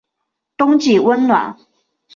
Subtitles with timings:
[0.57, 1.55] 冬季温暖。